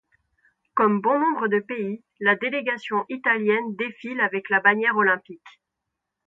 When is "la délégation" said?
2.21-3.05